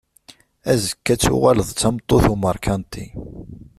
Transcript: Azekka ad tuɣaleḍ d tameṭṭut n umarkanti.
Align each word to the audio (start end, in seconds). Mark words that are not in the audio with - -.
Azekka 0.71 1.11
ad 1.13 1.19
tuɣaleḍ 1.23 1.69
d 1.71 1.75
tameṭṭut 1.79 2.25
n 2.29 2.31
umarkanti. 2.33 3.05